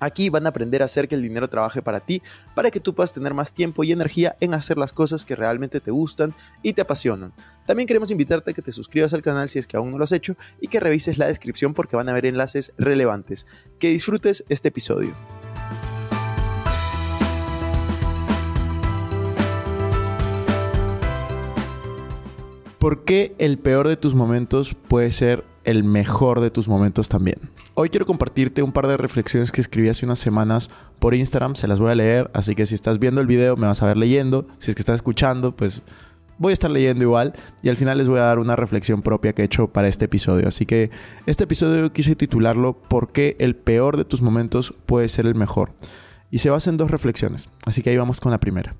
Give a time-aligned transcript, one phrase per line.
[0.00, 2.22] Aquí van a aprender a hacer que el dinero trabaje para ti,
[2.54, 5.80] para que tú puedas tener más tiempo y energía en hacer las cosas que realmente
[5.80, 7.32] te gustan y te apasionan.
[7.66, 10.04] También queremos invitarte a que te suscribas al canal si es que aún no lo
[10.04, 13.46] has hecho y que revises la descripción porque van a haber enlaces relevantes.
[13.78, 15.14] Que disfrutes este episodio.
[22.84, 27.38] ¿Por qué el peor de tus momentos puede ser el mejor de tus momentos también.
[27.74, 31.66] Hoy quiero compartirte un par de reflexiones que escribí hace unas semanas por Instagram, se
[31.66, 33.96] las voy a leer, así que si estás viendo el video me vas a ver
[33.96, 35.82] leyendo, si es que estás escuchando, pues
[36.38, 39.32] voy a estar leyendo igual y al final les voy a dar una reflexión propia
[39.32, 40.48] que he hecho para este episodio.
[40.48, 40.90] Así que
[41.26, 45.72] este episodio quise titularlo ¿Por qué el peor de tus momentos puede ser el mejor?
[46.30, 48.74] Y se basa en dos reflexiones, así que ahí vamos con la primera.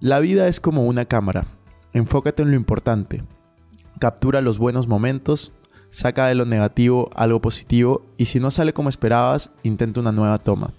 [0.00, 1.46] La vida es como una cámara,
[1.94, 3.22] enfócate en lo importante,
[3.98, 5.52] captura los buenos momentos,
[5.94, 10.38] saca de lo negativo algo positivo y si no sale como esperabas, intenta una nueva
[10.38, 10.74] toma.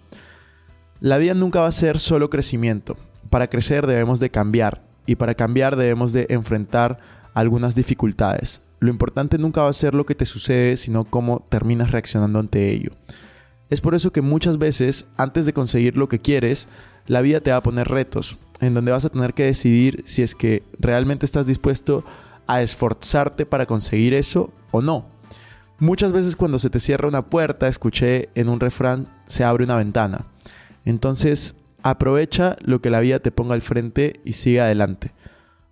[0.99, 2.97] La vida nunca va a ser solo crecimiento.
[3.30, 6.99] Para crecer debemos de cambiar y para cambiar debemos de enfrentar
[7.33, 8.61] algunas dificultades.
[8.80, 12.72] Lo importante nunca va a ser lo que te sucede, sino cómo terminas reaccionando ante
[12.72, 12.91] ello.
[13.69, 16.67] Es por eso que muchas veces, antes de conseguir lo que quieres,
[17.07, 20.23] la vida te va a poner retos, en donde vas a tener que decidir si
[20.23, 25.05] es que realmente estás dispuesto a esforzarte para conseguir eso o no.
[25.79, 29.75] Muchas veces cuando se te cierra una puerta, escuché en un refrán, se abre una
[29.75, 30.28] ventana.
[30.85, 35.13] Entonces, aprovecha lo que la vida te ponga al frente y sigue adelante.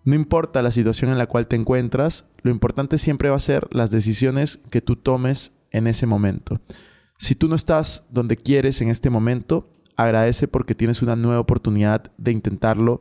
[0.03, 3.67] No importa la situación en la cual te encuentras, lo importante siempre va a ser
[3.71, 6.59] las decisiones que tú tomes en ese momento.
[7.17, 12.11] Si tú no estás donde quieres en este momento, agradece porque tienes una nueva oportunidad
[12.17, 12.99] de intentarlo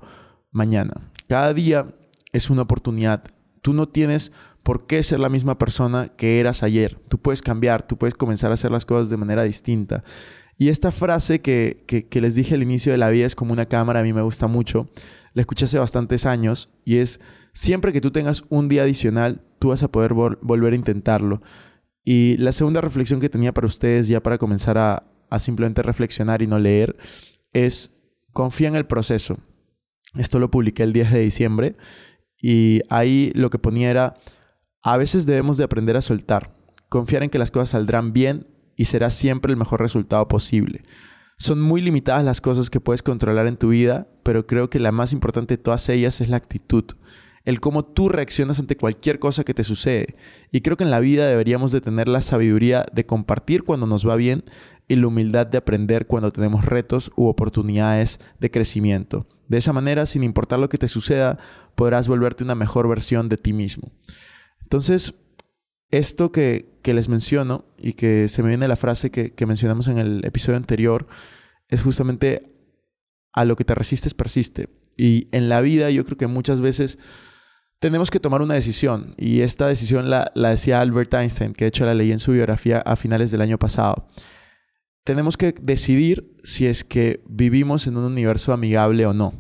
[0.53, 1.11] mañana.
[1.29, 1.93] Cada día
[2.33, 3.25] es una oportunidad
[3.63, 6.99] Tú no tienes por qué ser la misma persona que eras ayer.
[7.09, 10.05] Tú puedes cambiar, tú puedes comenzar a hacer las cosas de manera distinta.
[10.59, 14.01] Y esta frase que, les dije al inicio de la vida es como una cámara,
[14.01, 14.89] a mí me gusta mucho.
[15.35, 17.21] La escuché hace bastantes años y es,
[17.53, 21.43] siempre que tú tengas un día adicional, tú vas a poder volver a intentarlo.
[22.05, 26.43] Y la segunda reflexión que tenía para ustedes, ya para comenzar a, a simplemente reflexionar
[26.43, 26.97] y no leer,
[27.53, 27.91] es
[28.33, 29.39] confía en el proceso.
[30.17, 31.77] Esto lo publiqué el 10 de diciembre
[32.43, 34.17] y ahí lo que ponía era,
[34.83, 36.55] a veces debemos de aprender a soltar,
[36.89, 40.83] confiar en que las cosas saldrán bien y será siempre el mejor resultado posible.
[41.39, 44.93] Son muy limitadas las cosas que puedes controlar en tu vida, pero creo que la
[44.93, 46.85] más importante de todas ellas es la actitud,
[47.45, 50.17] el cómo tú reaccionas ante cualquier cosa que te sucede.
[50.51, 54.09] Y creo que en la vida deberíamos de tener la sabiduría de compartir cuando nos
[54.09, 54.45] va bien
[54.89, 59.27] y la humildad de aprender cuando tenemos retos u oportunidades de crecimiento.
[59.49, 61.39] De esa manera, sin importar lo que te suceda,
[61.75, 63.91] podrás volverte una mejor versión de ti mismo.
[64.63, 65.15] Entonces,
[65.91, 69.99] esto que, les menciono y que se me viene la frase que, que mencionamos en
[69.99, 71.07] el episodio anterior,
[71.69, 72.53] es justamente
[73.33, 74.69] a lo que te resistes persiste.
[74.97, 76.99] Y en la vida yo creo que muchas veces
[77.83, 79.15] tenemos que tomar una decisión.
[79.19, 82.33] Y esta decisión la, la, decía Albert Einstein, que de hecho la leí en su
[82.33, 84.07] biografía a finales del año pasado
[85.05, 89.35] tenemos que decidir si es que vivimos en un universo amigable o no.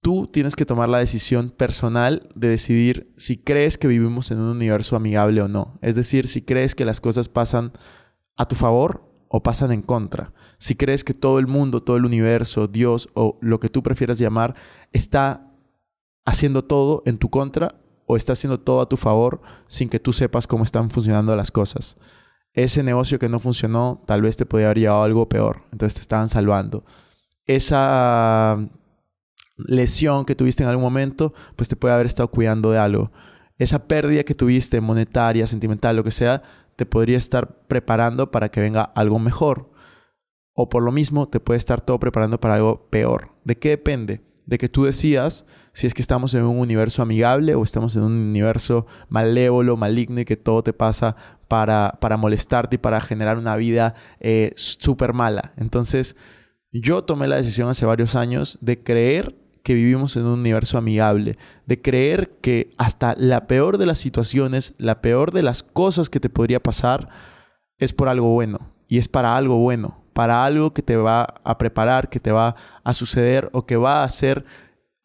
[0.00, 4.48] Tú tienes que tomar la decisión personal de decidir si crees que vivimos en un
[4.48, 5.78] universo amigable o no.
[5.82, 7.72] Es decir, si crees que las cosas pasan
[8.36, 10.32] a tu favor o pasan en contra.
[10.58, 14.18] Si crees que todo el mundo, todo el universo, Dios o lo que tú prefieras
[14.18, 14.54] llamar,
[14.92, 15.49] está
[16.24, 17.74] haciendo todo en tu contra
[18.06, 21.50] o está haciendo todo a tu favor sin que tú sepas cómo están funcionando las
[21.50, 21.96] cosas
[22.52, 26.00] ese negocio que no funcionó tal vez te podía haber llevado algo peor, entonces te
[26.00, 26.84] estaban salvando.
[27.46, 28.58] Esa
[29.56, 33.12] lesión que tuviste en algún momento, pues te puede haber estado cuidando de algo.
[33.58, 36.42] Esa pérdida que tuviste monetaria, sentimental, lo que sea,
[36.76, 39.70] te podría estar preparando para que venga algo mejor.
[40.54, 43.32] O por lo mismo, te puede estar todo preparando para algo peor.
[43.44, 44.22] ¿De qué depende?
[44.50, 48.02] De que tú decidas si es que estamos en un universo amigable o estamos en
[48.02, 51.14] un universo malévolo, maligno y que todo te pasa
[51.46, 55.52] para, para molestarte y para generar una vida eh, súper mala.
[55.56, 56.16] Entonces,
[56.72, 61.38] yo tomé la decisión hace varios años de creer que vivimos en un universo amigable,
[61.66, 66.18] de creer que hasta la peor de las situaciones, la peor de las cosas que
[66.18, 67.08] te podría pasar,
[67.78, 69.99] es por algo bueno y es para algo bueno.
[70.12, 74.02] Para algo que te va a preparar, que te va a suceder o que va
[74.02, 74.44] a hacer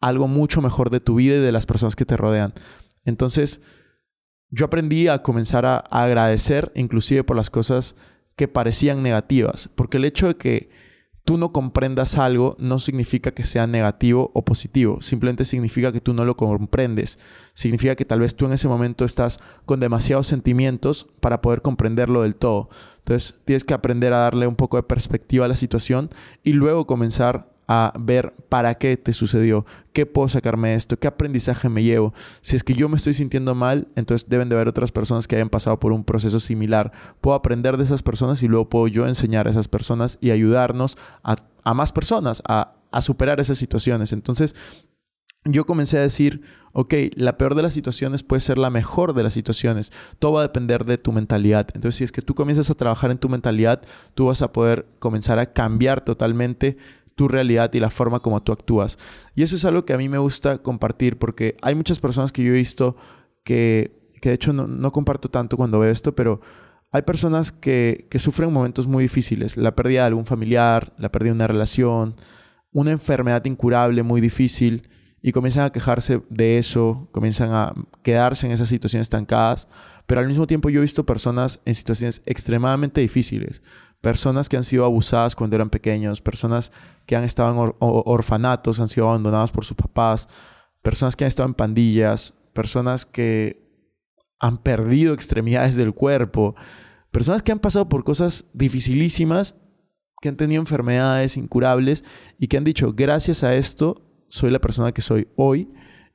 [0.00, 2.52] algo mucho mejor de tu vida y de las personas que te rodean.
[3.04, 3.60] Entonces,
[4.50, 7.96] yo aprendí a comenzar a, agradecer inclusive por las cosas
[8.36, 10.70] que parecían negativas, porque el hecho de que
[11.26, 16.14] tú no comprendas algo no significa que sea negativo o positivo, simplemente significa que tú
[16.14, 17.18] no lo comprendes,
[17.52, 22.22] significa que tal vez tú en ese momento estás con demasiados sentimientos para poder comprenderlo
[22.22, 22.70] del todo.
[22.98, 26.10] Entonces tienes que aprender a darle un poco de perspectiva a la situación
[26.44, 31.08] y luego comenzar a ver para qué te sucedió, qué puedo sacarme de esto, qué
[31.08, 32.14] aprendizaje me llevo.
[32.40, 35.36] Si es que yo me estoy sintiendo mal, entonces deben de haber otras personas que
[35.36, 36.92] hayan pasado por un proceso similar.
[37.20, 40.96] Puedo aprender de esas personas y luego puedo yo enseñar a esas personas y ayudarnos
[41.22, 41.36] a,
[41.74, 44.12] más personas a, a superar esas situaciones.
[44.12, 44.54] Entonces,
[45.44, 46.42] yo comencé a decir,
[46.72, 49.92] ok, la peor de las situaciones puede ser la mejor de las situaciones.
[50.18, 51.68] Todo va a depender de tu mentalidad.
[51.74, 53.82] Entonces, si es que tú comienzas a trabajar en tu mentalidad,
[54.14, 56.76] tú vas a poder comenzar a cambiar totalmente
[57.16, 58.98] tu realidad y la forma como tú actúas.
[59.34, 62.44] Y eso es algo que a mí me gusta compartir porque hay muchas personas que
[62.44, 62.94] yo he visto
[63.42, 66.40] que, que de hecho no, comparto tanto cuando veo esto, pero
[66.92, 69.56] hay personas que, que sufren momentos muy difíciles.
[69.56, 72.14] La pérdida de algún familiar, la pérdida de una relación,
[72.70, 74.88] una enfermedad incurable muy difícil
[75.22, 79.66] y comienzan a quejarse de eso, comienzan a quedarse en esas situaciones estancadas,
[80.06, 83.62] pero al mismo tiempo yo he visto personas en situaciones extremadamente difíciles,
[84.06, 86.70] personas que han sido abusadas cuando eran pequeños, personas
[87.06, 90.28] que han estado en orfanatos, han sido abandonadas por sus papás,
[90.80, 93.68] personas que han estado en pandillas, personas que
[94.38, 96.54] han perdido extremidades del cuerpo,
[97.10, 99.56] personas que han pasado por cosas dificilísimas,
[100.22, 102.04] que han tenido enfermedades incurables
[102.38, 105.68] y que han dicho, gracias a esto soy la persona que soy hoy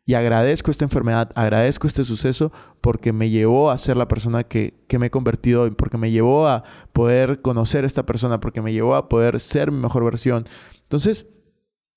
[0.05, 2.51] y agradezco esta enfermedad, agradezco este suceso
[2.81, 6.47] porque me llevó a ser la persona que, me he convertido hoy, porque me llevó
[6.47, 10.45] a poder conocer a esta persona, porque me llevó a poder ser mi mejor versión.
[10.81, 11.27] Entonces,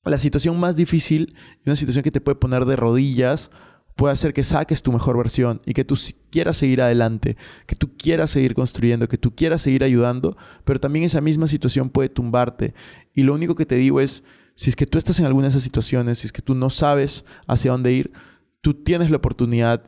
[0.05, 1.35] la situación más difícil
[1.65, 3.51] una situación que te puede poner de rodillas
[3.97, 5.95] puede hacer que saques tu mejor versión y que tú
[6.31, 7.37] quieras seguir adelante,
[7.67, 11.91] que tú quieras seguir construyendo, que tú quieras seguir ayudando, pero también esa misma situación
[11.91, 12.75] puede tumbarte.
[13.15, 14.25] Y lo único que te digo es,
[14.55, 16.71] si es que tú estás en alguna de esas situaciones, si es que tú no
[16.71, 18.13] sabes hacia dónde ir,
[18.61, 19.85] tú tienes la oportunidad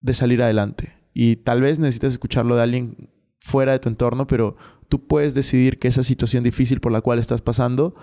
[0.00, 0.94] de salir adelante.
[1.12, 4.56] Y tal vez necesitas escucharlo de alguien fuera de tu entorno, pero
[4.88, 7.94] tú puedes decidir que esa situación difícil por la cual estás pasando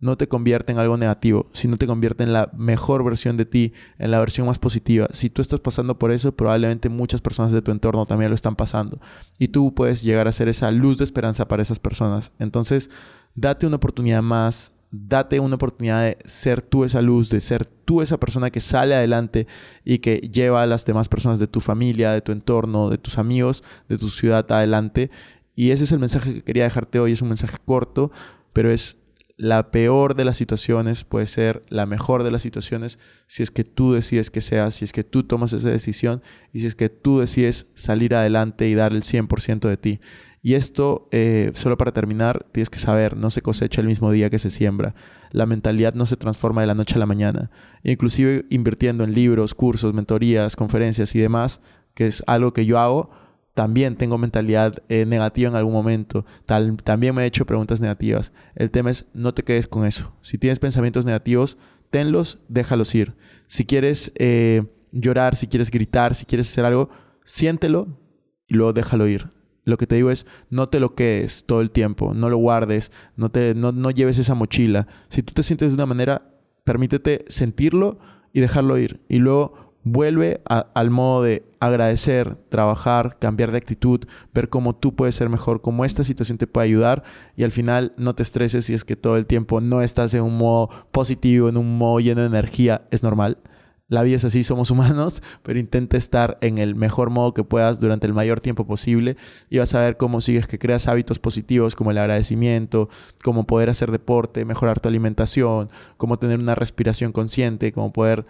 [0.00, 3.72] no te convierte en algo negativo, sino te convierte en la mejor versión de ti,
[3.98, 5.08] en la versión más positiva.
[5.12, 8.56] Si tú estás pasando por eso, probablemente muchas personas de tu entorno también lo están
[8.56, 9.00] pasando.
[9.38, 12.32] Y tú puedes llegar a ser esa luz de esperanza para esas personas.
[12.38, 12.90] Entonces,
[13.34, 18.00] date una oportunidad más date una oportunidad de ser tú esa luz, de ser tú
[18.00, 19.46] esa persona que sale adelante
[19.84, 23.18] y que lleva a las demás personas de tu familia, de tu entorno, de tus
[23.18, 25.10] amigos, de tu ciudad adelante.
[25.56, 27.12] Y ese es el mensaje que quería dejarte hoy.
[27.12, 28.12] Es un mensaje corto,
[28.52, 28.98] pero es
[29.36, 33.64] la peor de las situaciones, puede ser la mejor de las situaciones si es que
[33.64, 36.22] tú decides que sea, si es que tú tomas esa decisión
[36.52, 40.00] y si es que tú decides salir adelante y dar el 100% de ti.
[40.40, 44.28] Y esto, eh, solo para terminar, tienes que saber, no se cosecha el mismo día
[44.28, 44.94] que se siembra.
[45.30, 47.50] La mentalidad no se transforma de la noche a la mañana.
[47.82, 51.62] Inclusive invirtiendo en libros, cursos, mentorías, conferencias y demás,
[51.94, 53.10] que es algo que yo hago,
[53.54, 56.26] también tengo mentalidad eh, negativa en algún momento.
[56.44, 58.32] También me he hecho preguntas negativas.
[58.54, 60.12] El tema es, no te quedes con eso.
[60.22, 61.56] Si tienes pensamientos negativos,
[61.90, 63.14] tenlos, déjalos ir.
[63.46, 66.90] Si quieres eh, llorar, si quieres gritar, si quieres hacer algo,
[67.24, 68.00] siéntelo
[68.48, 69.30] y luego déjalo ir
[69.64, 72.92] lo que te digo es, no te lo quedes todo el tiempo, no lo guardes,
[73.16, 74.86] no, te, no, no lleves esa mochila.
[75.08, 76.30] Si tú te sientes de una manera,
[76.64, 77.98] permítete sentirlo
[78.32, 79.00] y dejarlo ir.
[79.08, 84.00] Y luego vuelve al modo de agradecer, trabajar, cambiar de actitud,
[84.32, 87.04] ver cómo tú puedes ser mejor, cómo esta situación te puede ayudar
[87.36, 90.22] y al final no te estreses si es que todo el tiempo no estás en
[90.22, 93.38] un modo positivo, en un modo lleno de energía, es normal.
[93.86, 97.80] La vida es así, somos humanos, pero intenta estar en el mejor modo que puedas
[97.80, 99.16] durante el mayor tiempo posible
[99.50, 102.88] y vas a ver cómo sigues que creas hábitos positivos como el agradecimiento,
[103.22, 108.24] cómo poder hacer deporte, mejorar tu alimentación, cómo tener una respiración consciente, cómo poder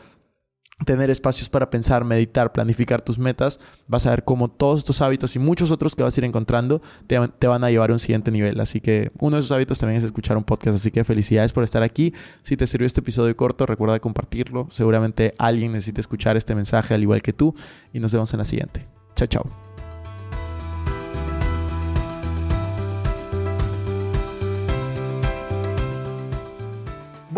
[0.84, 5.36] tener espacios para pensar, meditar, planificar tus metas, vas a ver cómo todos estos hábitos
[5.36, 8.30] y muchos otros que vas a ir encontrando te, van a llevar a un siguiente
[8.30, 8.60] nivel.
[8.60, 10.76] Así que uno de esos hábitos también es escuchar un podcast.
[10.76, 12.12] Así que felicidades por estar aquí.
[12.42, 14.66] Si te sirvió este episodio corto, recuerda compartirlo.
[14.70, 17.54] Seguramente alguien necesita escuchar este mensaje al igual que tú.
[17.92, 18.86] Y nos vemos en la siguiente.
[19.14, 19.63] Chao, chao.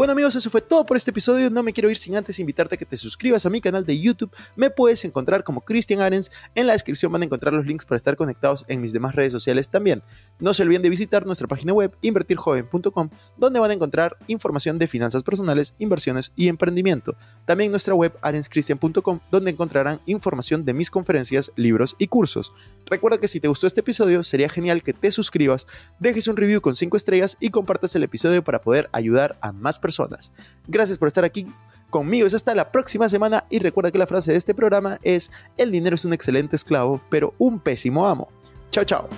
[0.07, 1.51] Bueno amigos, eso fue todo por este episodio.
[1.51, 3.99] No me quiero ir sin antes invitarte a que te suscribas a mi canal de
[3.99, 4.31] YouTube.
[4.55, 6.31] Me puedes encontrar como Cristian Arens.
[6.55, 9.33] En la descripción van a encontrar los links para estar conectados en mis demás redes
[9.33, 10.05] sociales también.
[10.39, 14.87] No se olviden de visitar nuestra página web invertirjoven.com donde van a encontrar información de
[14.87, 17.17] finanzas personales, inversiones y emprendimiento.
[17.47, 22.53] También nuestra web arenscristian.com donde encontrarán información de mis conferencias, libros y cursos.
[22.85, 25.67] Recuerda que si te gustó este episodio sería genial que te suscribas,
[25.99, 29.79] dejes un review con 5 estrellas y compartas el episodio para poder ayudar a más
[29.79, 30.33] personas.
[30.67, 31.47] Gracias por estar aquí
[31.91, 32.27] conmigo.
[32.27, 35.71] Es hasta la próxima semana y recuerda que la frase de este programa es, el
[35.71, 38.29] dinero es un excelente esclavo, pero un pésimo amo.
[38.71, 39.09] Chao, chao.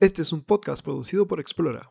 [0.00, 1.90] Este es un podcast producido por Explora.